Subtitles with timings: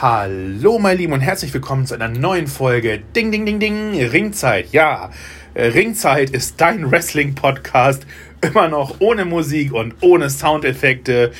[0.00, 4.70] Hallo, meine Lieben, und herzlich willkommen zu einer neuen Folge Ding, Ding, Ding, Ding, Ringzeit.
[4.70, 5.10] Ja,
[5.54, 8.06] äh, Ringzeit ist dein Wrestling-Podcast,
[8.40, 11.32] immer noch ohne Musik und ohne Soundeffekte.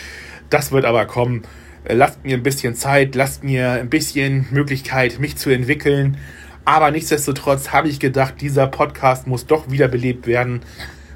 [0.50, 1.42] Das wird aber kommen.
[1.84, 6.16] Äh, lasst mir ein bisschen Zeit, lasst mir ein bisschen Möglichkeit, mich zu entwickeln.
[6.64, 10.62] Aber nichtsdestotrotz habe ich gedacht, dieser Podcast muss doch wiederbelebt werden,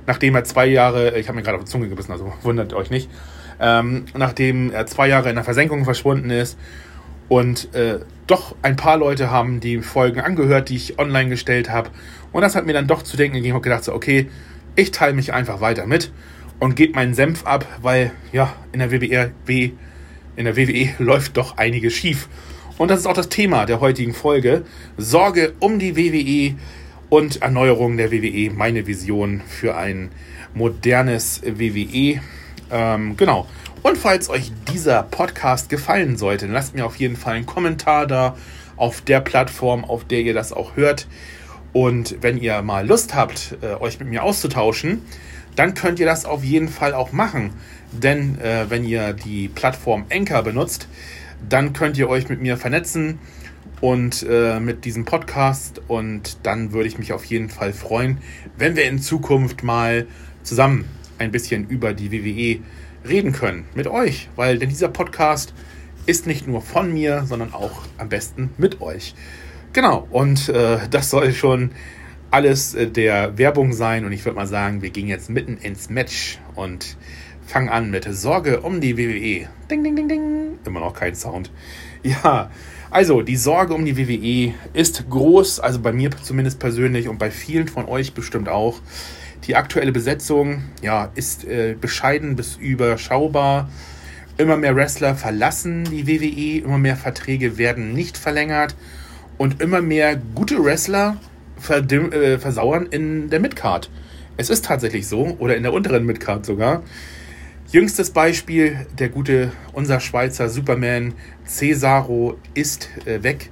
[0.06, 2.90] nachdem er zwei Jahre, ich habe mir gerade auf die Zunge gebissen, also wundert euch
[2.90, 3.10] nicht,
[3.58, 6.56] ähm, nachdem er zwei Jahre in der Versenkung verschwunden ist
[7.32, 11.88] und äh, doch ein paar Leute haben die Folgen angehört, die ich online gestellt habe.
[12.30, 13.46] Und das hat mir dann doch zu denken gegeben.
[13.46, 14.28] Ich habe gedacht, so, okay,
[14.76, 16.12] ich teile mich einfach weiter mit
[16.58, 19.32] und gebe meinen Senf ab, weil ja, in der WWE,
[20.36, 22.28] in der WWE läuft doch einiges schief.
[22.76, 24.66] Und das ist auch das Thema der heutigen Folge.
[24.98, 26.54] Sorge um die WWE
[27.08, 28.52] und Erneuerung der WWE.
[28.54, 30.10] Meine Vision für ein
[30.52, 32.20] modernes WWE.
[32.70, 33.46] Ähm, genau.
[33.82, 38.36] Und falls euch dieser Podcast gefallen sollte, lasst mir auf jeden Fall einen Kommentar da
[38.76, 41.08] auf der Plattform, auf der ihr das auch hört.
[41.72, 45.02] Und wenn ihr mal Lust habt, äh, euch mit mir auszutauschen,
[45.56, 47.50] dann könnt ihr das auf jeden Fall auch machen.
[47.90, 50.86] Denn äh, wenn ihr die Plattform Anchor benutzt,
[51.48, 53.18] dann könnt ihr euch mit mir vernetzen
[53.80, 55.80] und äh, mit diesem Podcast.
[55.88, 58.18] Und dann würde ich mich auf jeden Fall freuen,
[58.56, 60.06] wenn wir in Zukunft mal
[60.44, 60.84] zusammen
[61.18, 62.62] ein bisschen über die WWE
[63.08, 65.54] reden können mit euch, weil denn dieser Podcast
[66.06, 69.14] ist nicht nur von mir, sondern auch am besten mit euch.
[69.72, 71.70] Genau, und äh, das soll schon
[72.30, 75.90] alles äh, der Werbung sein und ich würde mal sagen, wir gehen jetzt mitten ins
[75.90, 76.96] Match und
[77.46, 79.48] fangen an mit Sorge um die WWE.
[79.70, 80.58] Ding, ding, ding, ding.
[80.64, 81.50] Immer noch kein Sound.
[82.04, 82.50] Ja,
[82.90, 87.30] also die Sorge um die WWE ist groß, also bei mir zumindest persönlich und bei
[87.30, 88.80] vielen von euch bestimmt auch.
[89.44, 93.68] Die aktuelle Besetzung ja, ist äh, bescheiden bis überschaubar.
[94.38, 98.76] Immer mehr Wrestler verlassen die WWE, immer mehr Verträge werden nicht verlängert
[99.38, 101.16] und immer mehr gute Wrestler
[101.68, 103.90] äh, versauern in der Midcard.
[104.36, 106.82] Es ist tatsächlich so, oder in der unteren Midcard sogar.
[107.70, 111.14] Jüngstes Beispiel, der gute, unser Schweizer Superman
[111.46, 113.50] Cesaro ist äh, weg.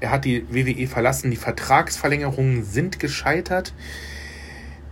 [0.00, 3.72] Er hat die WWE verlassen, die Vertragsverlängerungen sind gescheitert.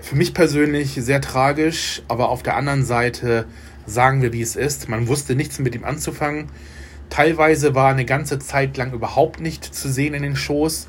[0.00, 3.46] Für mich persönlich sehr tragisch, aber auf der anderen Seite
[3.86, 4.88] sagen wir, wie es ist.
[4.88, 6.48] Man wusste nichts mit ihm anzufangen.
[7.10, 10.86] Teilweise war er eine ganze Zeit lang überhaupt nicht zu sehen in den Shows.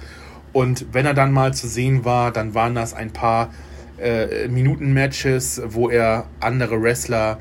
[0.53, 3.51] Und wenn er dann mal zu sehen war, dann waren das ein paar
[3.99, 7.39] äh, Minuten-Matches, wo er andere Wrestler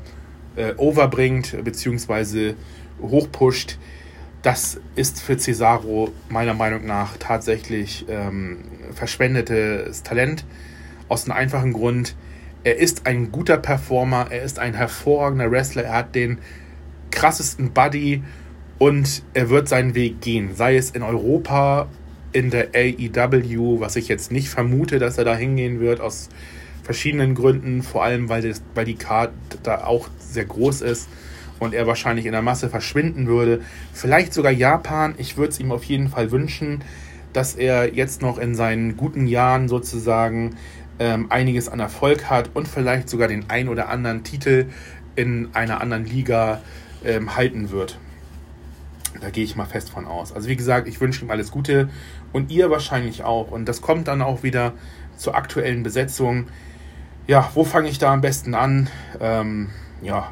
[0.55, 2.53] äh, overbringt bzw.
[3.01, 3.77] hochpusht.
[4.41, 8.59] Das ist für Cesaro meiner Meinung nach tatsächlich ähm,
[8.93, 10.45] verschwendetes Talent.
[11.09, 12.15] Aus einem einfachen Grund,
[12.63, 16.39] er ist ein guter Performer, er ist ein hervorragender Wrestler, er hat den
[17.11, 18.23] krassesten Buddy
[18.77, 20.55] und er wird seinen Weg gehen.
[20.55, 21.87] Sei es in Europa,
[22.31, 26.29] in der AEW, was ich jetzt nicht vermute, dass er da hingehen wird, aus
[26.83, 29.31] verschiedenen Gründen, vor allem weil, das, weil die Card
[29.63, 31.09] da auch sehr groß ist
[31.59, 33.61] und er wahrscheinlich in der Masse verschwinden würde.
[33.93, 36.83] Vielleicht sogar Japan, ich würde es ihm auf jeden Fall wünschen,
[37.33, 40.55] dass er jetzt noch in seinen guten Jahren sozusagen
[40.99, 44.67] ähm, einiges an Erfolg hat und vielleicht sogar den ein oder anderen Titel
[45.15, 46.61] in einer anderen Liga
[47.03, 47.97] ähm, halten wird.
[49.21, 50.33] Da gehe ich mal fest von aus.
[50.33, 51.89] Also wie gesagt, ich wünsche ihm alles Gute
[52.31, 53.51] und ihr wahrscheinlich auch.
[53.51, 54.73] Und das kommt dann auch wieder
[55.17, 56.47] zur aktuellen Besetzung.
[57.27, 58.89] Ja, wo fange ich da am besten an?
[59.19, 59.69] Ähm,
[60.01, 60.31] ja,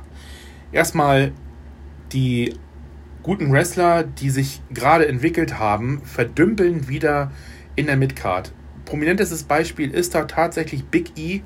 [0.72, 1.32] erstmal
[2.14, 2.54] die
[3.24, 7.32] guten Wrestler, die sich gerade entwickelt haben, verdümpeln wieder
[7.76, 8.54] in der Midcard
[8.88, 11.42] prominentestes Beispiel ist da tatsächlich Big E,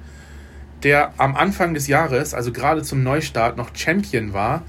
[0.84, 4.64] der am Anfang des Jahres, also gerade zum Neustart, noch Champion war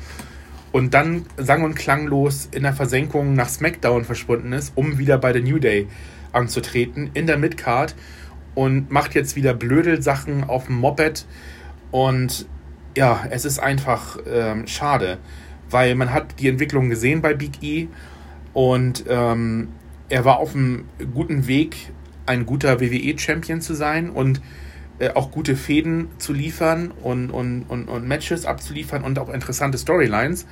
[0.72, 5.32] und dann sang- und klanglos in der Versenkung nach SmackDown verschwunden ist, um wieder bei
[5.32, 5.86] der New Day
[6.32, 7.94] anzutreten in der Midcard
[8.54, 11.26] und macht jetzt wieder Blödelsachen auf dem Moped
[11.90, 12.46] und
[12.96, 15.18] ja, es ist einfach ähm, schade,
[15.70, 17.88] weil man hat die Entwicklung gesehen bei Big E
[18.52, 19.68] und ähm,
[20.08, 21.90] er war auf einem guten Weg
[22.26, 24.40] ein guter WWE-Champion zu sein und
[24.98, 29.78] äh, auch gute Fäden zu liefern und, und, und, und Matches abzuliefern und auch interessante
[29.78, 30.46] Storylines.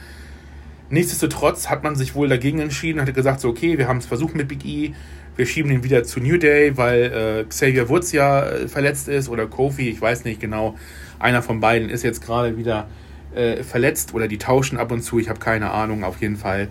[0.88, 4.34] Nichtsdestotrotz hat man sich wohl dagegen entschieden, hat gesagt, so okay, wir haben es versucht
[4.34, 4.92] mit Big E,
[5.36, 9.28] wir schieben ihn wieder zu New Day, weil äh, Xavier Woods ja äh, verletzt ist
[9.28, 10.76] oder Kofi, ich weiß nicht genau.
[11.18, 12.88] Einer von beiden ist jetzt gerade wieder
[13.34, 16.02] äh, verletzt oder die tauschen ab und zu, ich habe keine Ahnung.
[16.02, 16.68] Auf jeden Fall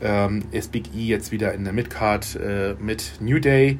[0.00, 3.78] ähm, ist Big E jetzt wieder in der Midcard äh, mit New Day.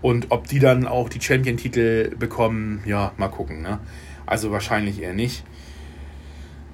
[0.00, 3.62] Und ob die dann auch die Champion-Titel bekommen, ja, mal gucken.
[3.62, 3.80] Ne?
[4.26, 5.44] Also wahrscheinlich eher nicht.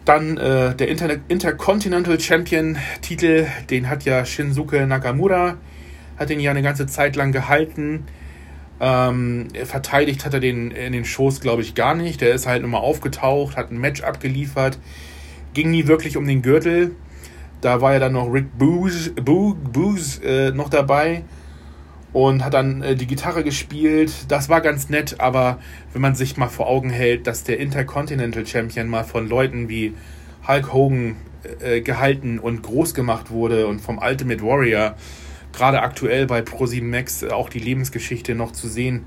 [0.04, 5.56] Dann äh, der Inter Intercontinental Champion Titel, den hat ja Shinsuke Nakamura,
[6.18, 8.04] hat den ja eine ganze Zeit lang gehalten.
[8.80, 12.20] Ähm, verteidigt hat er den in den Shows, glaube ich, gar nicht.
[12.20, 14.78] Der ist halt nochmal aufgetaucht, hat ein Match abgeliefert.
[15.54, 16.90] Ging nie wirklich um den Gürtel.
[17.62, 21.22] Da war ja dann noch Rick Booze, Booze äh, noch dabei
[22.14, 24.12] und hat dann äh, die Gitarre gespielt.
[24.28, 25.58] Das war ganz nett, aber
[25.92, 29.92] wenn man sich mal vor Augen hält, dass der Intercontinental Champion mal von Leuten wie
[30.46, 31.16] Hulk Hogan
[31.60, 34.94] äh, gehalten und groß gemacht wurde und vom Ultimate Warrior,
[35.52, 39.02] gerade aktuell bei Pro7 Max auch die Lebensgeschichte noch zu sehen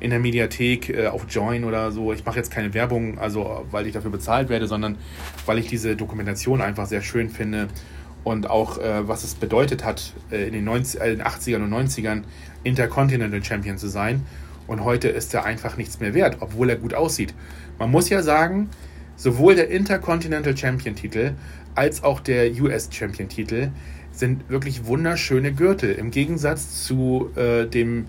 [0.00, 2.12] in der Mediathek äh, auf Join oder so.
[2.12, 4.96] Ich mache jetzt keine Werbung, also weil ich dafür bezahlt werde, sondern
[5.46, 7.68] weil ich diese Dokumentation einfach sehr schön finde
[8.28, 11.72] und auch äh, was es bedeutet hat, äh, in, den 90, äh, den 80ern und
[11.72, 12.22] 90ern
[12.62, 14.24] Intercontinental Champion zu sein.
[14.66, 17.34] Und heute ist er einfach nichts mehr wert, obwohl er gut aussieht.
[17.78, 18.68] Man muss ja sagen,
[19.16, 21.32] sowohl der Intercontinental Champion Titel
[21.74, 23.70] als auch der US Champion Titel
[24.12, 25.92] sind wirklich wunderschöne Gürtel.
[25.92, 28.06] Im Gegensatz zu äh, dem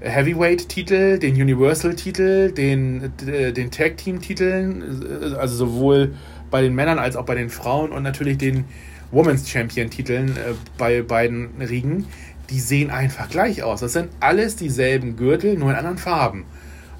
[0.00, 6.14] Heavyweight-Titel, den Universal-Titel, den, äh, den Tag-Team-Titeln, äh, also sowohl
[6.50, 8.64] bei den Männern als auch bei den Frauen und natürlich den
[9.10, 12.06] Women's Champion-Titeln äh, bei beiden Riegen,
[12.50, 13.80] die sehen einfach gleich aus.
[13.80, 16.44] Das sind alles dieselben Gürtel, nur in anderen Farben.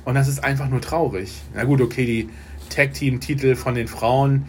[0.04, 1.40] Und das ist einfach nur traurig.
[1.54, 2.28] Na gut, okay, die
[2.70, 4.46] Tag-Team-Titel von den Frauen,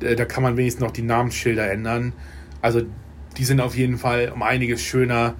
[0.00, 2.12] äh, da kann man wenigstens noch die Namensschilder ändern.
[2.60, 2.82] Also
[3.36, 5.34] die sind auf jeden Fall um einiges schöner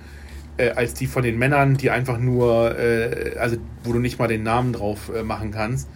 [0.57, 4.29] äh, als die von den Männern, die einfach nur, äh, also wo du nicht mal
[4.29, 5.89] den Namen drauf äh, machen kannst.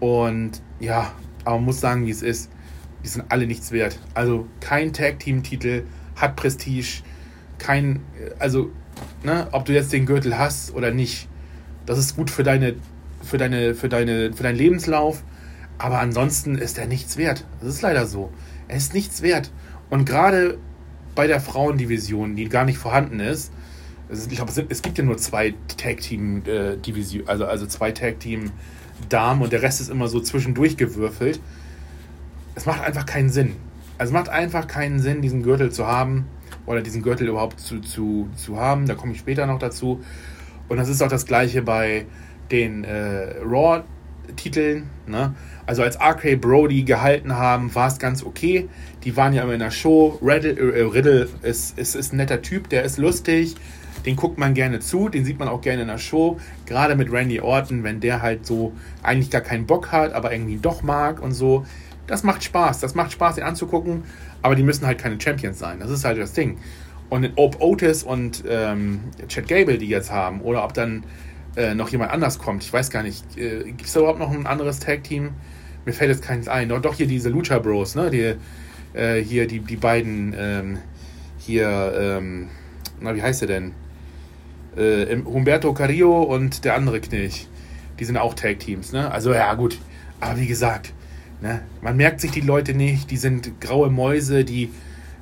[0.00, 1.12] Und ja,
[1.44, 2.50] aber man muss sagen, wie es ist
[3.02, 3.98] die sind alle nichts wert.
[4.14, 5.84] Also kein Tag-Team-Titel
[6.16, 7.02] hat Prestige,
[7.58, 8.00] kein,
[8.38, 8.70] also,
[9.22, 11.28] ne, ob du jetzt den Gürtel hast oder nicht,
[11.86, 12.74] das ist gut für deine,
[13.22, 15.22] für deine, für deine, für deinen Lebenslauf,
[15.78, 17.44] aber ansonsten ist er nichts wert.
[17.60, 18.32] Das ist leider so.
[18.68, 19.50] Er ist nichts wert.
[19.90, 20.58] Und gerade
[21.14, 23.52] bei der Frauendivision, die gar nicht vorhanden ist,
[24.10, 29.62] ich glaube, es gibt ja nur zwei Tag-Team-Divisionen, äh, also, also zwei Tag-Team-Damen und der
[29.62, 31.40] Rest ist immer so zwischendurch gewürfelt
[32.54, 33.56] es macht einfach keinen Sinn.
[33.98, 36.26] Also es macht einfach keinen Sinn, diesen Gürtel zu haben
[36.66, 38.86] oder diesen Gürtel überhaupt zu, zu, zu haben.
[38.86, 40.02] Da komme ich später noch dazu.
[40.68, 42.06] Und das ist auch das gleiche bei
[42.50, 44.88] den äh, Raw-Titeln.
[45.06, 45.34] Ne?
[45.66, 48.68] Also als RK Brody gehalten haben, war es ganz okay.
[49.04, 50.18] Die waren ja immer in der Show.
[50.22, 53.54] Riddle, äh, Riddle ist, ist, ist ein netter Typ, der ist lustig.
[54.06, 56.38] Den guckt man gerne zu, den sieht man auch gerne in der Show.
[56.66, 58.72] Gerade mit Randy Orton, wenn der halt so
[59.02, 61.64] eigentlich gar keinen Bock hat, aber irgendwie doch mag und so
[62.06, 62.80] das macht Spaß.
[62.80, 64.04] Das macht Spaß, den anzugucken.
[64.42, 65.80] Aber die müssen halt keine Champions sein.
[65.80, 66.58] Das ist halt das Ding.
[67.08, 71.04] Und ob Otis und ähm, Chad Gable die jetzt haben oder ob dann
[71.56, 73.36] äh, noch jemand anders kommt, ich weiß gar nicht.
[73.36, 75.30] Äh, Gibt es da überhaupt noch ein anderes Tag-Team?
[75.84, 76.70] Mir fällt jetzt keins ein.
[76.70, 78.10] Doch, doch hier diese Lucha Bros, ne?
[78.10, 78.34] Die,
[78.98, 80.78] äh, hier die, die beiden, ähm,
[81.38, 82.48] hier, ähm,
[83.00, 83.74] na, wie heißt der denn?
[84.76, 87.46] Äh, Humberto Carrillo und der andere Knilch.
[87.98, 89.10] Die sind auch Tag-Teams, ne?
[89.10, 89.78] Also, ja, gut.
[90.18, 90.94] Aber wie gesagt,
[91.42, 91.60] Ne?
[91.80, 94.70] Man merkt sich die Leute nicht, die sind graue Mäuse, die,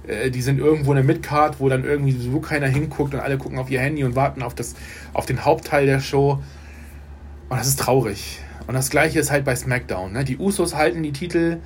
[0.07, 3.39] äh, die sind irgendwo in der Midcard, wo dann irgendwie so keiner hinguckt und alle
[3.39, 4.75] gucken auf ihr Handy und warten auf, das,
[5.15, 6.43] auf den Hauptteil der Show.
[7.49, 8.39] Und das ist traurig.
[8.67, 10.13] Und das gleiche ist halt bei SmackDown.
[10.13, 10.25] Ne?
[10.25, 11.57] Die Usos halten die Titel,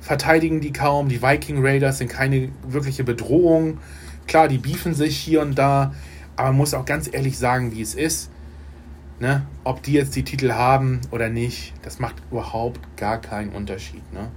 [0.00, 3.78] verteidigen die kaum, die Viking Raiders sind keine wirkliche Bedrohung.
[4.26, 5.94] Klar, die beefen sich hier und da,
[6.34, 8.30] aber man muss auch ganz ehrlich sagen, wie es ist
[9.20, 9.44] Ne?
[9.64, 14.12] Ob die jetzt die Titel haben oder nicht, das macht überhaupt gar keinen Unterschied.
[14.12, 14.30] Ne?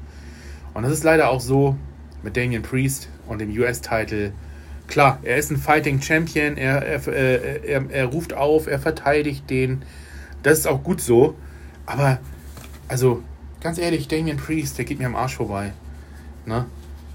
[0.74, 1.76] Und das ist leider auch so
[2.24, 4.32] mit Damian Priest und dem US-Titel.
[4.88, 9.50] Klar, er ist ein Fighting Champion, er, er, äh, er, er ruft auf, er verteidigt
[9.50, 9.84] den.
[10.44, 11.36] Das ist auch gut so.
[11.86, 12.20] Aber,
[12.88, 13.24] also,
[13.62, 15.74] ganz ehrlich, Damian Priest, der geht mir am Arsch vorbei.
[16.46, 16.66] Ne?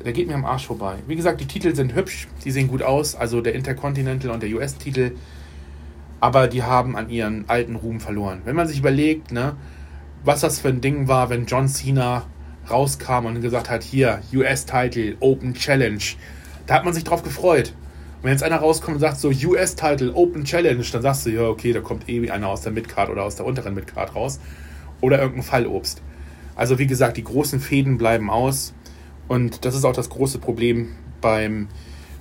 [0.04, 0.96] Der geht mir am Arsch vorbei.
[1.06, 3.16] Wie gesagt, die Titel sind hübsch, die sehen gut aus.
[3.16, 5.12] Also der Intercontinental und der US-Titel
[6.20, 8.42] aber die haben an ihren alten Ruhm verloren.
[8.44, 9.56] Wenn man sich überlegt, ne,
[10.24, 12.26] was das für ein Ding war, wenn John Cena
[12.70, 16.02] rauskam und gesagt hat, hier, US-Title, Open Challenge,
[16.66, 17.74] da hat man sich drauf gefreut.
[18.16, 21.42] Und wenn jetzt einer rauskommt und sagt so, US-Title, Open Challenge, dann sagst du, ja,
[21.42, 24.40] okay, da kommt eh einer aus der Midcard oder aus der unteren Midcard raus.
[25.00, 26.02] Oder irgendein Fallobst.
[26.56, 28.74] Also wie gesagt, die großen Fäden bleiben aus.
[29.28, 31.68] Und das ist auch das große Problem beim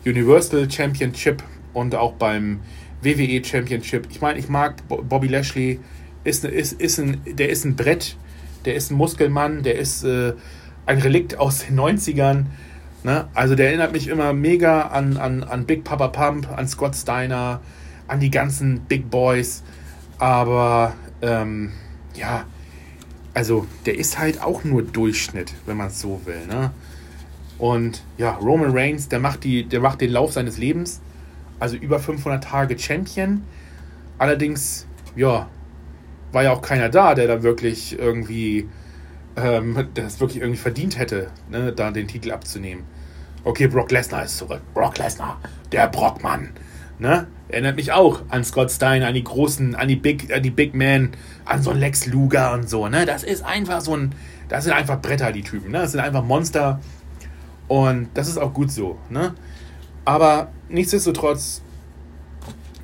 [0.05, 1.41] Universal Championship
[1.73, 2.59] und auch beim
[3.05, 4.07] WWE Championship.
[4.09, 5.79] Ich meine, ich mag Bobby Lashley,
[6.23, 8.17] ist, ist, ist ein, der ist ein Brett,
[8.65, 10.33] der ist ein Muskelmann, der ist äh,
[10.85, 12.45] ein Relikt aus den 90ern.
[13.03, 13.27] Ne?
[13.33, 17.61] Also der erinnert mich immer mega an, an, an Big Papa Pump, an Scott Steiner,
[18.07, 19.63] an die ganzen Big Boys.
[20.17, 21.71] Aber ähm,
[22.15, 22.45] ja,
[23.33, 26.47] also der ist halt auch nur Durchschnitt, wenn man es so will.
[26.47, 26.71] Ne?
[27.57, 31.01] Und ja, Roman Reigns, der macht, die, der macht den Lauf seines Lebens.
[31.59, 33.43] Also über 500 Tage Champion.
[34.17, 35.49] Allerdings, ja,
[36.31, 38.67] war ja auch keiner da, der da wirklich irgendwie
[39.35, 42.83] ähm, das wirklich irgendwie verdient hätte, ne, da den Titel abzunehmen.
[43.43, 44.61] Okay, Brock Lesnar ist zurück.
[44.73, 45.39] Brock Lesnar,
[45.71, 46.49] der Brockmann.
[46.97, 47.27] Ne?
[47.49, 50.73] Erinnert mich auch an Scott Steiner, an die großen, an die Big, an die Big
[50.73, 51.11] Men,
[51.43, 52.87] an so einen Lex Luger und so.
[52.87, 53.05] Ne?
[53.05, 54.13] Das ist einfach so ein,
[54.49, 55.71] das sind einfach Bretter, die Typen.
[55.71, 55.79] Ne?
[55.79, 56.79] Das sind einfach Monster.
[57.67, 58.97] Und das ist auch gut so.
[59.09, 59.35] Ne?
[60.05, 61.61] Aber nichtsdestotrotz,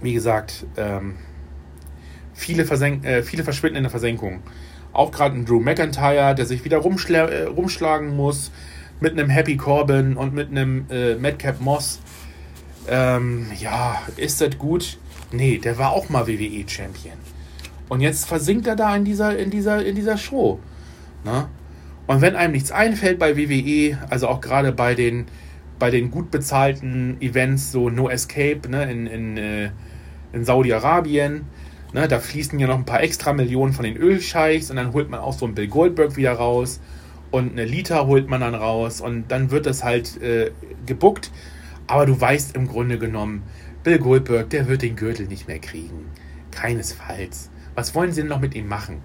[0.01, 1.15] wie gesagt, ähm,
[2.33, 4.41] viele, Versenk äh, viele verschwinden in der Versenkung.
[4.91, 8.51] Auch gerade ein Drew McIntyre, der sich wieder rumschla äh, rumschlagen muss
[8.99, 11.99] mit einem Happy Corbin und mit einem äh, Madcap Moss.
[12.87, 14.97] Ähm, ja, ist das gut?
[15.31, 17.15] Nee, der war auch mal WWE-Champion.
[17.87, 20.59] Und jetzt versinkt er da in dieser, in dieser, in dieser Show.
[21.23, 21.47] Ne?
[22.07, 25.25] Und wenn einem nichts einfällt bei WWE, also auch gerade bei den,
[25.81, 29.71] bei den gut bezahlten Events, so No Escape ne, in, in, äh,
[30.31, 31.47] in Saudi-Arabien,
[31.93, 35.09] Ne, da fließen ja noch ein paar extra Millionen von den Ölscheichs und dann holt
[35.09, 36.79] man auch so einen Bill Goldberg wieder raus
[37.31, 40.51] und eine Lita holt man dann raus und dann wird das halt äh,
[40.85, 41.31] gebuckt.
[41.87, 43.43] Aber du weißt im Grunde genommen,
[43.83, 46.05] Bill Goldberg, der wird den Gürtel nicht mehr kriegen.
[46.51, 47.49] Keinesfalls.
[47.75, 49.01] Was wollen sie denn noch mit ihm machen?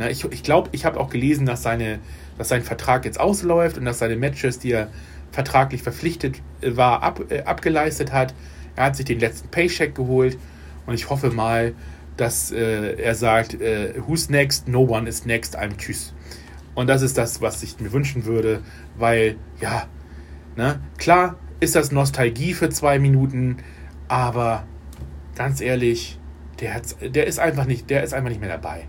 [0.00, 2.00] Na, ich glaube, ich, glaub, ich habe auch gelesen, dass, seine,
[2.36, 4.88] dass sein Vertrag jetzt ausläuft und dass seine Matches, die er
[5.34, 8.34] vertraglich verpflichtet äh, war, ab, äh, abgeleistet hat.
[8.76, 10.38] Er hat sich den letzten Paycheck geholt
[10.86, 11.74] und ich hoffe mal,
[12.16, 14.68] dass äh, er sagt, äh, who's next?
[14.68, 16.14] No one is next, I'm tschüss.
[16.74, 18.62] Und das ist das, was ich mir wünschen würde,
[18.96, 19.86] weil, ja,
[20.56, 23.58] ne, klar ist das Nostalgie für zwei Minuten,
[24.08, 24.66] aber
[25.34, 26.18] ganz ehrlich,
[26.60, 28.86] der, hat, der ist einfach nicht, der ist einfach nicht mehr dabei.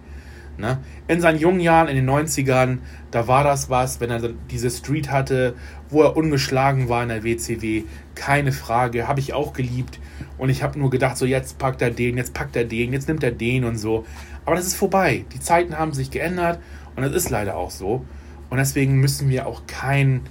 [0.57, 0.79] Ne?
[1.07, 2.79] In seinen jungen Jahren, in den 90ern,
[3.11, 5.55] da war das was, wenn er diese Street hatte,
[5.95, 7.83] wo er ungeschlagen war in der WCW.
[8.15, 9.99] Keine Frage, habe ich auch geliebt.
[10.37, 13.07] Und ich habe nur gedacht, so jetzt packt er den, jetzt packt er den, jetzt
[13.07, 14.05] nimmt er den und so.
[14.45, 15.23] Aber das ist vorbei.
[15.33, 16.59] Die Zeiten haben sich geändert
[16.95, 18.05] und das ist leider auch so.
[18.49, 20.21] Und deswegen müssen wir auch kein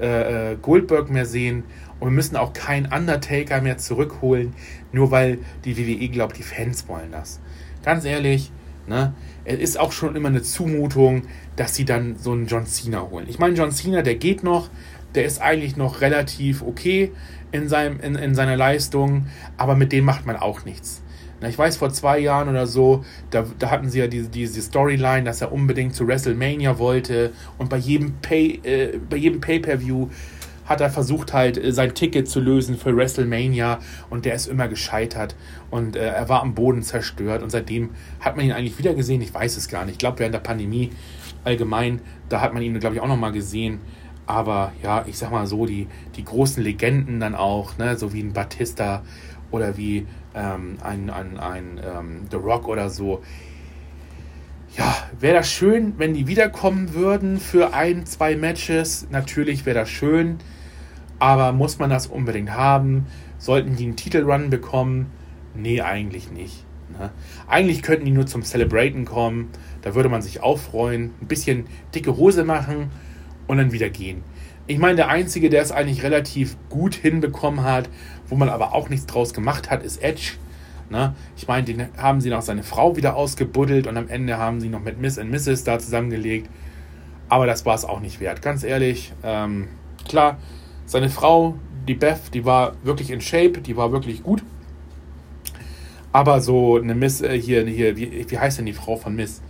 [0.00, 1.64] äh, äh Goldberg mehr sehen
[2.00, 4.54] und wir müssen auch keinen Undertaker mehr zurückholen,
[4.90, 7.40] nur weil die WWE glaubt, die Fans wollen das.
[7.84, 8.50] Ganz ehrlich,
[8.86, 9.12] ne?
[9.44, 11.22] es ist auch schon immer eine Zumutung,
[11.56, 13.26] dass sie dann so einen John Cena holen.
[13.28, 14.70] Ich meine, John Cena, der geht noch,
[15.14, 17.12] der ist eigentlich noch relativ okay
[17.52, 19.26] in, seinem, in, in seiner Leistung,
[19.56, 21.02] aber mit dem macht man auch nichts.
[21.46, 25.24] ich weiß, vor zwei Jahren oder so, da, da hatten sie ja diese, diese Storyline,
[25.24, 30.08] dass er unbedingt zu WrestleMania wollte und bei jedem Pay, äh, bei jedem Pay-Per-View
[30.70, 34.68] hat er versucht halt äh, sein Ticket zu lösen für WrestleMania und der ist immer
[34.68, 35.34] gescheitert
[35.70, 37.90] und äh, er war am Boden zerstört und seitdem
[38.20, 40.40] hat man ihn eigentlich wieder gesehen, ich weiß es gar nicht, ich glaube während der
[40.40, 40.90] Pandemie
[41.42, 43.80] allgemein, da hat man ihn glaube ich auch nochmal gesehen,
[44.30, 48.20] aber ja, ich sag mal so, die, die großen Legenden dann auch, ne, so wie
[48.20, 49.02] ein Batista
[49.50, 53.22] oder wie ähm, ein, ein, ein ähm, The Rock oder so,
[54.76, 59.08] ja, wäre das schön, wenn die wiederkommen würden für ein, zwei Matches.
[59.10, 60.38] Natürlich wäre das schön.
[61.18, 63.06] Aber muss man das unbedingt haben?
[63.38, 65.10] Sollten die einen Titelrun bekommen?
[65.54, 66.64] Nee, eigentlich nicht.
[66.96, 67.10] Ne?
[67.48, 69.48] Eigentlich könnten die nur zum Celebraten kommen.
[69.82, 71.14] Da würde man sich auch freuen.
[71.20, 72.90] Ein bisschen dicke Hose machen
[73.50, 74.22] und dann wieder gehen.
[74.66, 77.88] Ich meine, der Einzige, der es eigentlich relativ gut hinbekommen hat,
[78.28, 80.34] wo man aber auch nichts draus gemacht hat, ist Edge.
[80.88, 81.14] Ne?
[81.36, 84.68] Ich meine, den haben sie noch seine Frau wieder ausgebuddelt und am Ende haben sie
[84.68, 85.64] noch mit Miss and Mrs.
[85.64, 86.48] da zusammengelegt.
[87.28, 88.42] Aber das war es auch nicht wert.
[88.42, 89.68] Ganz ehrlich, ähm,
[90.08, 90.38] klar,
[90.86, 91.56] seine Frau,
[91.88, 94.44] die Beth, die war wirklich in Shape, die war wirklich gut.
[96.12, 99.42] Aber so eine Miss, äh, hier, hier wie, wie heißt denn die Frau von Miss?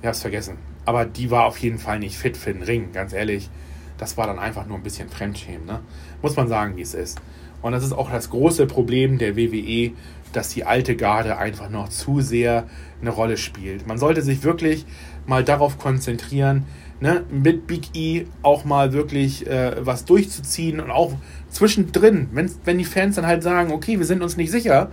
[0.00, 0.67] Ich hab's vergessen.
[0.88, 3.50] Aber die war auf jeden Fall nicht fit für den Ring, ganz ehrlich.
[3.98, 5.80] Das war dann einfach nur ein bisschen Fremdschämen, ne?
[6.22, 7.20] Muss man sagen, wie es ist.
[7.60, 9.90] Und das ist auch das große Problem der WWE,
[10.32, 12.66] dass die alte Garde einfach noch zu sehr
[13.02, 13.86] eine Rolle spielt.
[13.86, 14.86] Man sollte sich wirklich
[15.26, 16.64] mal darauf konzentrieren,
[17.00, 21.12] ne, mit Big E auch mal wirklich äh, was durchzuziehen und auch
[21.50, 24.90] zwischendrin, wenn, wenn die Fans dann halt sagen, okay, wir sind uns nicht sicher,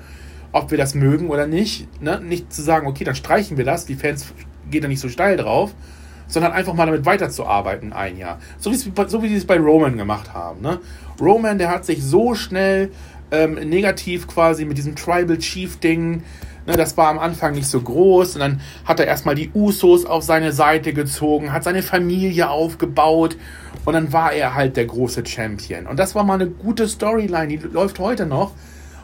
[0.52, 3.86] ob wir das mögen oder nicht, ne, nicht zu sagen, okay, dann streichen wir das,
[3.86, 4.34] die Fans
[4.70, 5.74] gehen da nicht so steil drauf,
[6.28, 8.40] sondern einfach mal damit weiterzuarbeiten ein Jahr.
[8.58, 10.62] So wie, so wie sie es bei Roman gemacht haben.
[10.62, 10.80] Ne?
[11.20, 12.92] Roman, der hat sich so schnell
[13.32, 16.24] ähm, negativ quasi mit diesem Tribal Chief Ding
[16.66, 20.06] Ne, das war am Anfang nicht so groß und dann hat er erstmal die Usos
[20.06, 23.38] auf seine Seite gezogen, hat seine Familie aufgebaut
[23.86, 25.86] und dann war er halt der große Champion.
[25.86, 28.54] Und das war mal eine gute Storyline, die läuft heute noch.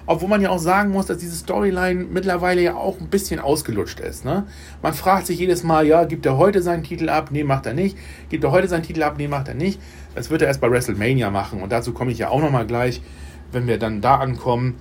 [0.05, 3.99] Obwohl man ja auch sagen muss, dass diese Storyline mittlerweile ja auch ein bisschen ausgelutscht
[3.99, 4.25] ist.
[4.25, 4.45] Ne?
[4.81, 7.29] Man fragt sich jedes Mal, ja, gibt er heute seinen Titel ab?
[7.31, 7.97] Nee, macht er nicht.
[8.29, 9.15] Gibt er heute seinen Titel ab?
[9.17, 9.79] Nee, macht er nicht.
[10.15, 11.61] Das wird er erst bei WrestleMania machen.
[11.61, 13.01] Und dazu komme ich ja auch nochmal gleich,
[13.51, 14.75] wenn wir dann da ankommen.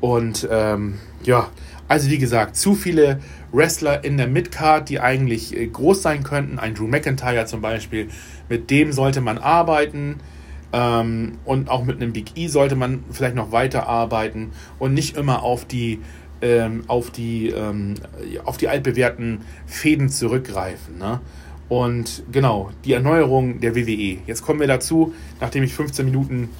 [0.00, 1.48] Und ähm, ja,
[1.88, 3.20] also wie gesagt, zu viele
[3.52, 6.58] Wrestler in der Midcard, die eigentlich äh, groß sein könnten.
[6.58, 8.08] Ein Drew McIntyre zum Beispiel.
[8.48, 10.20] Mit dem sollte man arbeiten.
[10.72, 15.16] Ähm, und auch mit einem Big E sollte man vielleicht noch weiter arbeiten und nicht
[15.16, 16.00] immer auf die,
[16.42, 17.94] ähm, auf die, ähm,
[18.44, 20.98] auf die altbewährten Fäden zurückgreifen.
[20.98, 21.20] Ne?
[21.68, 24.18] Und genau, die Erneuerung der WWE.
[24.26, 26.50] Jetzt kommen wir dazu, nachdem ich 15 Minuten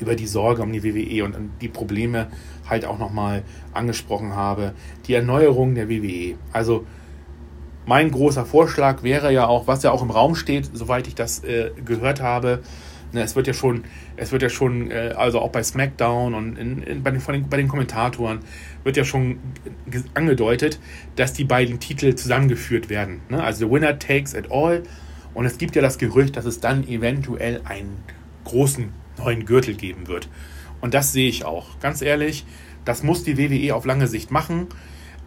[0.00, 2.28] über die Sorge um die WWE und die Probleme
[2.68, 4.72] halt auch nochmal angesprochen habe.
[5.06, 6.36] Die Erneuerung der WWE.
[6.52, 6.86] Also
[7.86, 11.44] mein großer Vorschlag wäre ja auch, was ja auch im Raum steht, soweit ich das
[11.44, 12.60] äh, gehört habe.
[13.14, 13.84] Ne, es wird ja schon,
[14.16, 17.48] es wird ja schon, äh, also auch bei SmackDown und in, in, bei, den, den,
[17.48, 18.40] bei den Kommentatoren
[18.82, 19.38] wird ja schon
[20.14, 20.80] angedeutet,
[21.14, 23.20] dass die beiden Titel zusammengeführt werden.
[23.28, 23.40] Ne?
[23.40, 24.82] Also Winner takes it all.
[25.32, 27.98] Und es gibt ja das Gerücht, dass es dann eventuell einen
[28.42, 30.28] großen neuen Gürtel geben wird.
[30.80, 31.78] Und das sehe ich auch.
[31.78, 32.44] Ganz ehrlich,
[32.84, 34.66] das muss die WWE auf lange Sicht machen.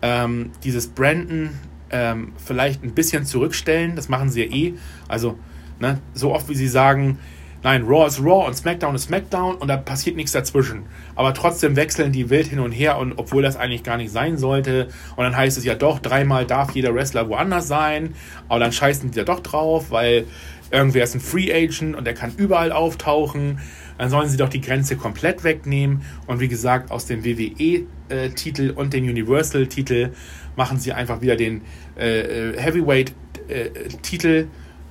[0.01, 1.51] Ähm, dieses Brandon
[1.89, 4.73] ähm, vielleicht ein bisschen zurückstellen, das machen sie ja eh.
[5.07, 5.39] Also,
[5.79, 7.17] ne, so oft wie sie sagen,
[7.63, 10.83] nein, Raw ist Raw und SmackDown ist SmackDown und da passiert nichts dazwischen.
[11.15, 14.37] Aber trotzdem wechseln die wild hin und her und obwohl das eigentlich gar nicht sein
[14.37, 14.87] sollte.
[15.15, 18.15] Und dann heißt es ja doch, dreimal darf jeder Wrestler woanders sein.
[18.49, 20.25] Aber dann scheißen die ja doch drauf, weil
[20.71, 23.59] irgendwer ist ein Free Agent und der kann überall auftauchen
[23.97, 26.03] dann sollen sie doch die Grenze komplett wegnehmen.
[26.27, 30.11] Und wie gesagt, aus dem WWE-Titel und dem Universal-Titel
[30.55, 31.61] machen sie einfach wieder den
[31.97, 34.47] äh, äh Heavyweight-Titel.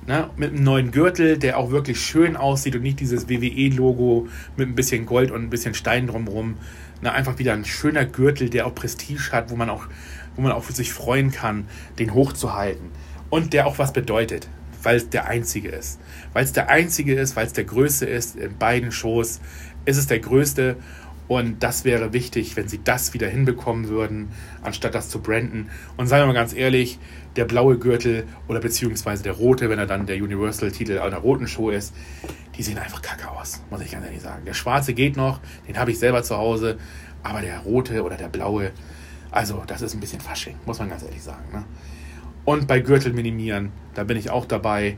[0.07, 4.69] Ne, mit einem neuen Gürtel, der auch wirklich schön aussieht und nicht dieses WWE-Logo mit
[4.69, 6.55] ein bisschen Gold und ein bisschen Stein drumherum.
[7.01, 9.85] Ne, einfach wieder ein schöner Gürtel, der auch Prestige hat, wo man auch,
[10.37, 11.67] wo man auch für sich freuen kann,
[11.99, 12.89] den hochzuhalten.
[13.29, 14.47] Und der auch was bedeutet
[14.83, 15.99] weil es der einzige ist.
[16.31, 19.41] Weil es der einzige ist, weil es der größte ist in beiden Shows,
[19.83, 20.77] ist es der größte.
[21.27, 24.29] Und das wäre wichtig, wenn sie das wieder hinbekommen würden,
[24.61, 25.69] anstatt das zu branden.
[25.97, 26.99] Und seien wir mal ganz ehrlich,
[27.37, 31.69] der blaue Gürtel oder beziehungsweise der rote, wenn er dann der Universal-Titel einer roten Show
[31.69, 31.93] ist,
[32.55, 34.43] die sehen einfach kacke aus, muss ich ganz ehrlich sagen.
[34.45, 36.77] Der schwarze geht noch, den habe ich selber zu Hause,
[37.23, 38.71] aber der rote oder der blaue,
[39.31, 41.45] also das ist ein bisschen Fasching, muss man ganz ehrlich sagen.
[41.53, 41.63] Ne?
[42.43, 44.97] Und bei Gürtel minimieren, da bin ich auch dabei.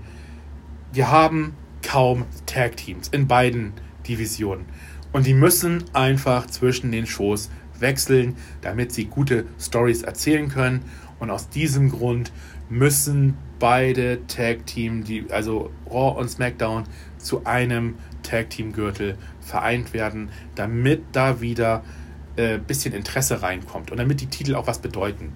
[0.93, 3.73] Wir haben kaum Tag Teams in beiden
[4.07, 4.65] Divisionen.
[5.11, 7.49] Und die müssen einfach zwischen den Shows
[7.79, 10.83] wechseln, damit sie gute Stories erzählen können.
[11.19, 12.31] Und aus diesem Grund
[12.69, 16.85] müssen beide Tag Team, die, also Raw und SmackDown,
[17.17, 21.83] zu einem Tag Team Gürtel vereint werden, damit da wieder
[22.37, 25.33] ein äh, bisschen Interesse reinkommt und damit die Titel auch was bedeuten.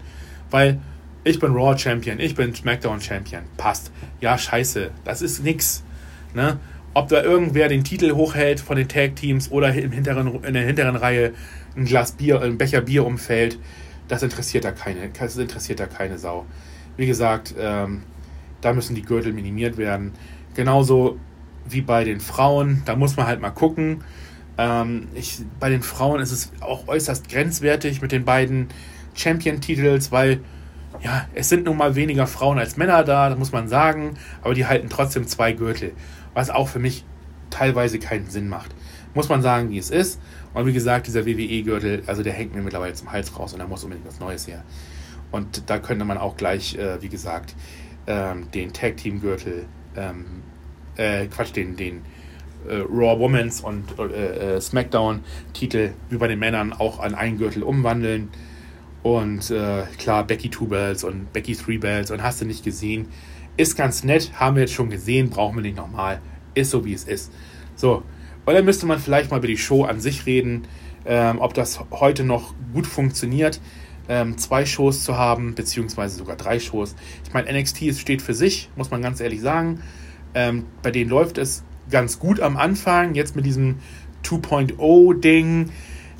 [0.49, 0.79] Weil
[1.25, 3.43] ich bin Raw Champion, ich bin SmackDown Champion.
[3.57, 3.91] Passt.
[4.21, 4.91] Ja, scheiße.
[5.03, 5.83] Das ist nix.
[6.33, 6.59] Ne?
[6.93, 10.65] Ob da irgendwer den Titel hochhält von den Tag Teams oder im hinteren, in der
[10.65, 11.33] hinteren Reihe
[11.75, 13.57] ein Glas Bier, ein Becher Bier umfällt,
[14.13, 16.45] das interessiert da keine, das interessiert da keine Sau.
[16.97, 18.03] Wie gesagt, ähm,
[18.61, 20.13] da müssen die Gürtel minimiert werden.
[20.53, 21.17] Genauso
[21.67, 24.03] wie bei den Frauen, da muss man halt mal gucken.
[24.57, 28.67] Ähm, ich, bei den Frauen ist es auch äußerst grenzwertig mit den beiden
[29.15, 30.41] Champion-Titels, weil
[31.01, 34.53] ja, es sind nun mal weniger Frauen als Männer da, das muss man sagen, aber
[34.53, 35.93] die halten trotzdem zwei Gürtel,
[36.35, 37.03] was auch für mich
[37.49, 38.75] teilweise keinen Sinn macht.
[39.13, 40.19] Muss man sagen, wie es ist.
[40.53, 43.67] Und wie gesagt, dieser WWE-Gürtel, also der hängt mir mittlerweile zum Hals raus und da
[43.67, 44.63] muss unbedingt was Neues her.
[45.31, 47.55] Und da könnte man auch gleich, äh, wie gesagt,
[48.07, 50.25] ähm, den Tag-Team-Gürtel, ähm,
[50.95, 52.01] äh, Quatsch, den, den
[52.67, 57.63] äh, Raw Women's und äh, äh, SmackDown-Titel wie bei den Männern auch an einen Gürtel
[57.63, 58.29] umwandeln.
[59.01, 63.07] Und äh, klar, Becky Two Bells und Becky Three Bells und hast du nicht gesehen.
[63.57, 66.21] Ist ganz nett, haben wir jetzt schon gesehen, brauchen wir nicht nochmal.
[66.53, 67.31] Ist so, wie es ist.
[67.75, 68.03] So,
[68.45, 70.67] und dann müsste man vielleicht mal über die Show an sich reden,
[71.05, 73.59] ähm, ob das heute noch gut funktioniert,
[74.09, 76.95] ähm, zwei Shows zu haben, beziehungsweise sogar drei Shows.
[77.25, 79.81] Ich meine, NXT steht für sich, muss man ganz ehrlich sagen.
[80.33, 83.75] Ähm, bei denen läuft es ganz gut am Anfang, jetzt mit diesem
[84.23, 85.69] 2.0-Ding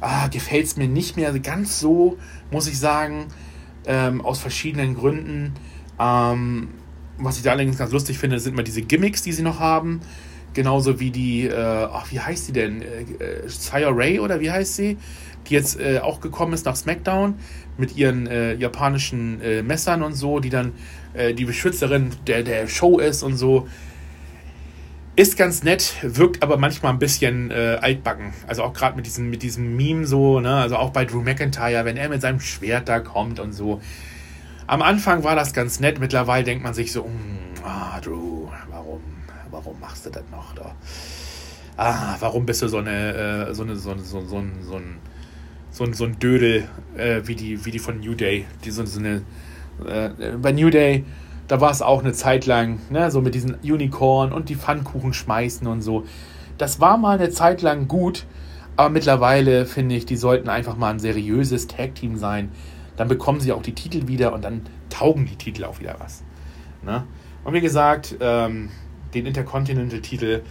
[0.04, 2.18] ah, gefällt es mir nicht mehr ganz so,
[2.52, 3.28] muss ich sagen,
[3.86, 5.54] ähm, aus verschiedenen Gründen.
[6.00, 6.70] Ähm,
[7.18, 10.02] was ich da allerdings ganz lustig finde, sind immer diese Gimmicks, die sie noch haben.
[10.54, 12.82] Genauso wie die, äh, ach, wie heißt sie denn?
[12.82, 14.98] Äh, äh, Sire Ray oder wie heißt sie?
[15.48, 17.36] Die jetzt äh, auch gekommen ist nach SmackDown
[17.78, 20.74] mit ihren äh, japanischen äh, Messern und so, die dann
[21.14, 23.68] äh, die Beschützerin der, der Show ist und so
[25.16, 28.34] Ist ganz nett, wirkt aber manchmal ein bisschen äh, altbacken.
[28.48, 30.56] Also auch gerade mit diesem, mit diesem Meme so, ne?
[30.56, 33.80] Also auch bei Drew McIntyre, wenn er mit seinem Schwert da kommt und so.
[34.66, 39.02] Am Anfang war das ganz nett, mittlerweile denkt man sich so, mm, ah, Drew, warum,
[39.54, 40.76] warum machst du das noch da?
[41.78, 45.00] Ah, warum bist du so eine, äh, so eine, so, eine, so, so, so ein,
[45.72, 48.86] so ein, so ein Dödel, äh, wie die, wie die von New Day, die so,
[48.86, 49.24] so eine,
[49.88, 51.06] äh, bei New Day
[51.48, 55.14] da war es auch eine Zeit lang, ne, so mit diesen Unicorn und die Pfannkuchen
[55.14, 56.06] schmeißen und so.
[56.58, 58.26] Das war mal eine Zeit lang gut,
[58.76, 62.52] aber mittlerweile finde ich, die sollten einfach mal ein seriöses Tag-Team sein.
[62.96, 66.24] Dann bekommen sie auch die Titel wieder und dann taugen die Titel auch wieder was.
[66.84, 67.04] Ne?
[67.44, 68.70] Und wie gesagt, ähm,
[69.14, 70.42] den Intercontinental-Titel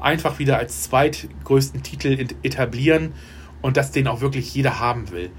[0.00, 3.12] einfach wieder als zweitgrößten Titel etablieren
[3.60, 5.30] und dass den auch wirklich jeder haben will.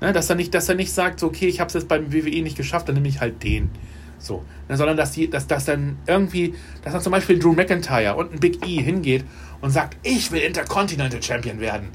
[0.00, 0.12] Ne?
[0.12, 2.42] Dass, er nicht, dass er nicht sagt, so, okay, ich habe es jetzt beim WWE
[2.42, 3.70] nicht geschafft, dann nehme ich halt den.
[4.18, 4.44] So.
[4.68, 8.32] Ne, sondern dass, die, dass, dass dann irgendwie, dass dann zum Beispiel Drew McIntyre und
[8.32, 9.24] ein Big E hingeht
[9.62, 11.88] und sagt, ich will Intercontinental Champion werden.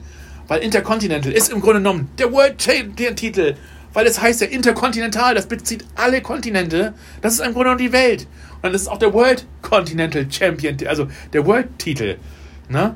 [0.48, 3.56] Weil Intercontinental ist im Grunde genommen der World Titel.
[3.96, 6.94] Weil es heißt ja Intercontinental, das bezieht alle Kontinente.
[7.22, 8.28] Das ist im Grunde genommen die Welt.
[8.56, 12.18] Und dann ist es auch der World Continental Champion, also der World Titel.
[12.68, 12.94] Ne?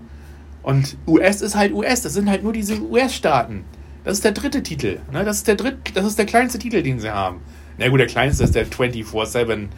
[0.62, 3.64] Und US ist halt US, das sind halt nur diese US-Staaten.
[4.04, 5.00] Das ist der dritte Titel.
[5.14, 5.24] Ne?
[5.24, 7.40] Das, ist der dritt, das ist der kleinste Titel, den sie haben.
[7.78, 9.70] Na gut, der kleinste ist der 24-7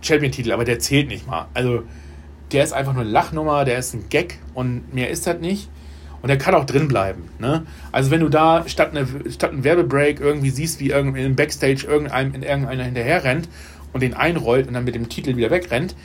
[0.00, 1.48] Champion-Titel, aber der zählt nicht mal.
[1.54, 1.82] Also,
[2.52, 5.68] der ist einfach nur Lachnummer, der ist ein Gag und mehr ist das nicht.
[6.22, 7.28] Und der kann auch drin bleiben.
[7.38, 7.66] Ne?
[7.90, 11.84] Also wenn du da statt, eine, statt einem Werbebreak irgendwie siehst, wie irgendwie im Backstage
[11.86, 13.48] irgendein, in irgendeiner hinterher rennt
[13.92, 15.96] und den einrollt und dann mit dem Titel wieder wegrennt,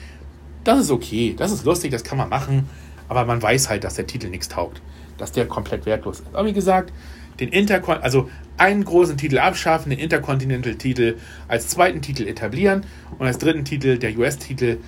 [0.64, 1.34] das ist okay.
[1.38, 2.68] Das ist lustig, das kann man machen.
[3.08, 4.82] Aber man weiß halt, dass der Titel nichts taugt.
[5.16, 6.34] Dass der komplett wertlos ist.
[6.34, 6.92] Aber wie gesagt,
[7.40, 12.84] den Intercon also einen großen Titel abschaffen, den Intercontinental-Titel als zweiten Titel etablieren
[13.18, 14.78] und als dritten Titel der US-Titel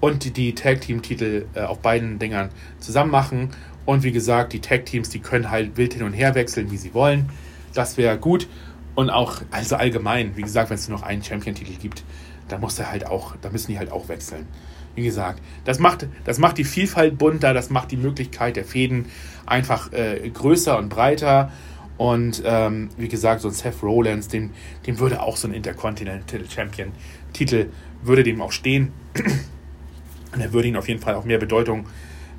[0.00, 3.50] und die Tag-Team-Titel äh, auf beiden Dingern zusammen machen.
[3.88, 6.92] Und wie gesagt, die Tag-Teams, die können halt wild hin und her wechseln, wie sie
[6.92, 7.30] wollen.
[7.72, 8.46] Das wäre gut.
[8.94, 12.04] Und auch, also allgemein, wie gesagt, wenn es nur noch einen Champion-Titel gibt,
[12.48, 14.46] da muss er halt auch, da müssen die halt auch wechseln.
[14.94, 19.06] Wie gesagt, das macht, das macht die Vielfalt bunter, das macht die Möglichkeit der Fäden
[19.46, 21.50] einfach äh, größer und breiter.
[21.96, 24.50] Und ähm, wie gesagt, so ein Seth Rollins, dem,
[24.86, 26.92] dem würde auch so ein Intercontinental Champion
[27.32, 27.70] Titel,
[28.02, 28.92] würde dem auch stehen.
[30.34, 31.86] Und er würde ihn auf jeden Fall auch mehr Bedeutung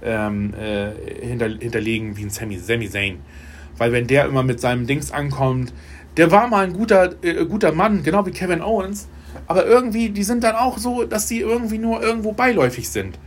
[0.04, 3.20] ähm, äh, hinter, hinterlegen wie ein Sami, Sami Zayn.
[3.78, 5.74] Weil wenn der immer mit seinem Dings ankommt,
[6.18, 9.08] der war mal ein guter, äh, guter Mann, genau wie Kevin Owens,
[9.48, 13.18] aber irgendwie, die sind dann auch so, dass sie irgendwie nur irgendwo beiläufig sind.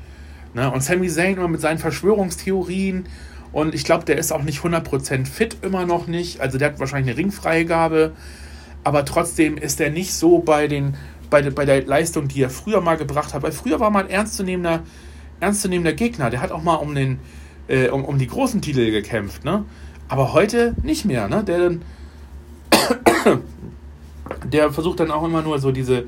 [0.54, 0.70] Ne?
[0.70, 3.06] Und Sami Zayn immer mit seinen Verschwörungstheorien
[3.52, 6.40] und ich glaube, der ist auch nicht 100% fit, immer noch nicht.
[6.40, 8.12] Also der hat wahrscheinlich eine Ringfreigabe.
[8.82, 10.96] Aber trotzdem ist er nicht so bei, den,
[11.30, 13.42] bei, der Leistung, die er früher mal gebracht hat.
[13.42, 14.82] Weil früher war man ein ernstzunehmender,
[15.42, 16.30] ernstzunehmender Gegner.
[16.30, 17.18] Der hat auch mal um, den,
[17.68, 19.44] äh, um, um die großen Titel gekämpft.
[19.44, 19.64] Ne?
[20.08, 21.28] Aber heute nicht mehr.
[21.28, 21.44] Ne?
[21.44, 21.72] Der,
[24.44, 26.04] der versucht dann auch immer nur so diese,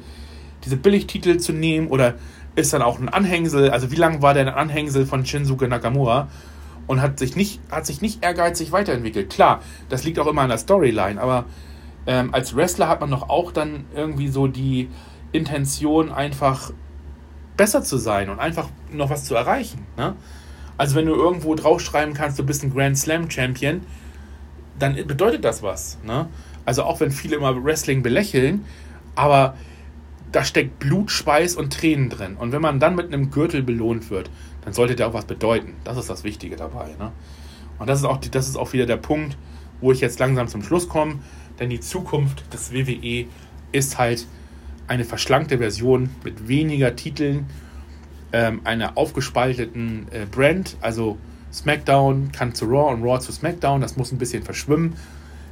[0.64, 2.14] diese Billigtitel zu nehmen oder
[2.56, 3.70] ist dann auch ein Anhängsel.
[3.70, 6.28] Also wie lange war der ein Anhängsel von Shinsuke Nakamura?
[6.86, 9.30] und hat sich nicht, hat sich nicht ehrgeizig weiterentwickelt.
[9.30, 11.46] Klar, das liegt auch immer an der Storyline, aber
[12.06, 14.88] ähm, als Wrestler hat man doch auch dann irgendwie so die
[15.32, 16.70] Intention, einfach
[17.56, 19.86] besser zu sein und einfach noch was zu erreichen.
[19.96, 20.16] Ne?
[20.76, 23.82] Also wenn du irgendwo draufschreiben kannst, du bist ein Grand Slam Champion,
[24.78, 25.98] dann bedeutet das was.
[26.04, 26.28] Ne?
[26.64, 28.64] Also auch wenn viele immer Wrestling belächeln,
[29.14, 29.56] aber
[30.32, 32.36] da steckt Blut, Schweiß und Tränen drin.
[32.36, 34.30] Und wenn man dann mit einem Gürtel belohnt wird,
[34.64, 35.74] dann sollte der auch was bedeuten.
[35.84, 36.88] Das ist das Wichtige dabei.
[36.98, 37.12] Ne?
[37.78, 39.36] Und das ist, auch, das ist auch wieder der Punkt,
[39.80, 41.20] wo ich jetzt langsam zum Schluss komme.
[41.60, 43.26] Denn die Zukunft des WWE
[43.70, 44.26] ist halt
[44.86, 47.46] eine verschlankte Version mit weniger Titeln,
[48.32, 50.76] ähm, einer aufgespalteten äh, Brand.
[50.80, 51.18] Also
[51.52, 53.80] SmackDown kann zu Raw und Raw zu SmackDown.
[53.80, 54.94] Das muss ein bisschen verschwimmen.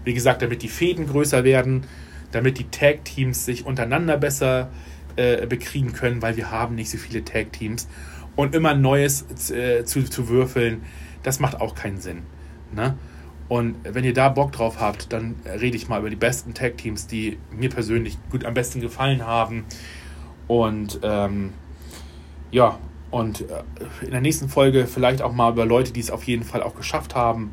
[0.05, 1.85] Wie gesagt, damit die Fäden größer werden,
[2.33, 4.71] damit die Tag-Teams sich untereinander besser
[5.17, 7.89] äh, bekriegen können, weil wir haben nicht so viele Tag-Teams
[8.35, 10.83] und immer Neues äh, zu, zu würfeln,
[11.23, 12.23] das macht auch keinen Sinn.
[12.75, 12.97] Ne?
[13.49, 17.07] Und wenn ihr da Bock drauf habt, dann rede ich mal über die besten Tag-Teams,
[17.07, 19.65] die mir persönlich gut am besten gefallen haben.
[20.47, 21.53] Und ähm,
[22.51, 22.79] ja,
[23.11, 26.45] und äh, in der nächsten Folge vielleicht auch mal über Leute, die es auf jeden
[26.45, 27.53] Fall auch geschafft haben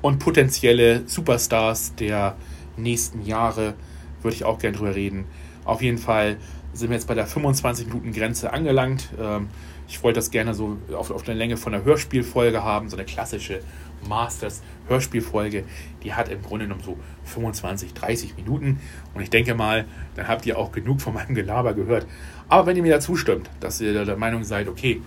[0.00, 2.36] und potenzielle Superstars der
[2.76, 3.74] nächsten Jahre
[4.22, 5.26] würde ich auch gerne drüber reden.
[5.64, 6.38] Auf jeden Fall
[6.72, 9.10] sind wir jetzt bei der 25-Minuten-Grenze angelangt.
[9.20, 9.48] Ähm,
[9.88, 13.04] ich wollte das gerne so auf, auf der Länge von einer Hörspielfolge haben, so eine
[13.04, 13.60] klassische
[14.08, 15.64] Masters Hörspielfolge.
[16.02, 18.80] Die hat im Grunde genommen so 25, 30 Minuten.
[19.14, 22.06] Und ich denke mal, dann habt ihr auch genug von meinem Gelaber gehört.
[22.48, 25.00] Aber wenn ihr mir da zustimmt, dass ihr der Meinung seid, okay,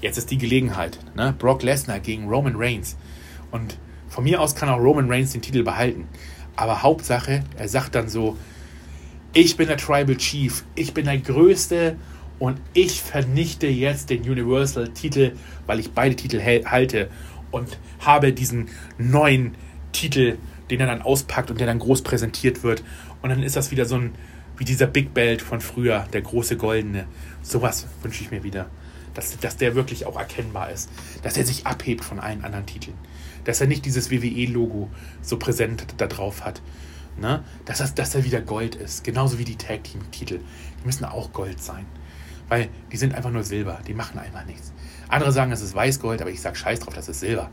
[0.00, 0.98] jetzt ist die Gelegenheit.
[1.16, 1.34] Ne?
[1.38, 2.96] Brock Lesnar gegen Roman Reigns.
[3.50, 6.08] Und von mir aus kann auch Roman Reigns den Titel behalten.
[6.56, 8.36] Aber Hauptsache, er sagt dann so,
[9.32, 11.96] ich bin der Tribal Chief, ich bin der Größte
[12.38, 15.32] und ich vernichte jetzt den Universal-Titel,
[15.66, 17.10] weil ich beide Titel halte
[17.54, 19.54] und habe diesen neuen
[19.92, 20.38] Titel,
[20.70, 22.82] den er dann auspackt und der dann groß präsentiert wird.
[23.22, 24.14] Und dann ist das wieder so ein,
[24.58, 27.06] wie dieser Big Belt von früher, der große goldene.
[27.42, 28.68] Sowas wünsche ich mir wieder.
[29.14, 30.90] Dass, dass der wirklich auch erkennbar ist.
[31.22, 32.96] Dass er sich abhebt von allen anderen Titeln.
[33.44, 34.90] Dass er nicht dieses WWE-Logo
[35.22, 36.60] so präsent da drauf hat.
[37.16, 37.44] Ne?
[37.64, 39.04] Dass, das, dass er wieder Gold ist.
[39.04, 40.40] Genauso wie die Tag Team-Titel.
[40.80, 41.86] Die müssen auch Gold sein.
[42.48, 43.80] Weil die sind einfach nur Silber.
[43.86, 44.73] Die machen einfach nichts.
[45.08, 47.50] Andere sagen, es ist Weißgold, aber ich sage Scheiß drauf, das ist Silber.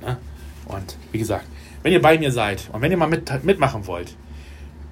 [0.00, 0.18] Ne?
[0.66, 1.46] Und wie gesagt,
[1.82, 4.16] wenn ihr bei mir seid und wenn ihr mal mit, mitmachen wollt,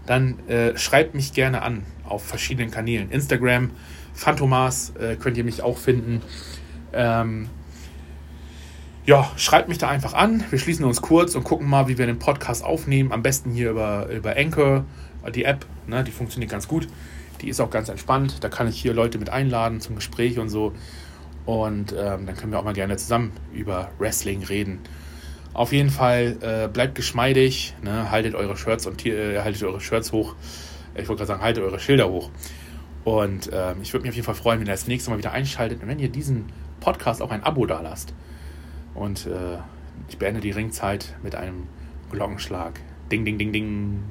[0.07, 3.11] dann äh, schreibt mich gerne an auf verschiedenen Kanälen.
[3.11, 3.71] Instagram,
[4.15, 6.23] Phantomas äh, könnt ihr mich auch finden.
[6.93, 7.49] Ähm,
[9.07, 10.45] ja, schreibt mich da einfach an.
[10.51, 13.13] Wir schließen uns kurz und gucken mal, wie wir den Podcast aufnehmen.
[13.13, 14.85] Am besten hier über, über Anchor,
[15.35, 15.65] die App.
[15.87, 16.89] Ne, die funktioniert ganz gut.
[17.41, 18.45] Die ist auch ganz entspannt.
[18.45, 20.73] Da kann ich hier Leute mit einladen zum Gespräch und so.
[21.47, 24.81] Und ähm, dann können wir auch mal gerne zusammen über Wrestling reden.
[25.53, 28.11] Auf jeden Fall äh, bleibt geschmeidig, ne?
[28.11, 30.37] haltet eure Shirts und äh, haltet eure Shirts hoch.
[30.95, 32.31] Ich wollte gerade sagen, haltet eure Schilder hoch.
[33.05, 35.33] Und ähm, ich würde mich auf jeden Fall freuen, wenn ihr das nächste Mal wieder
[35.33, 36.47] einschaltet und wenn ihr diesen
[36.81, 38.15] Podcast auch ein Abo da lasst.
[38.95, 39.59] Und äh,
[40.09, 41.67] ich beende die Ringzeit mit einem
[42.11, 42.81] Glockenschlag.
[43.11, 44.03] Ding, ding, ding, ding.